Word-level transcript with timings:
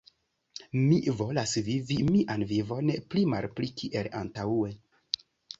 Mi 0.77 0.95
volas 1.19 1.53
vivi 1.67 1.97
mian 2.09 2.45
vivon 2.53 2.91
pli-malpli 3.13 3.73
kiel 3.83 4.11
antaŭe. 4.23 4.77